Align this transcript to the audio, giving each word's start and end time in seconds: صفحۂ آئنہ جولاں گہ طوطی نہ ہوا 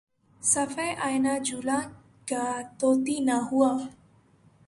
صفحۂ 0.41 0.87
آئنہ 1.07 1.33
جولاں 1.45 1.83
گہ 2.29 2.43
طوطی 2.79 3.17
نہ 3.27 3.37
ہوا 3.47 3.71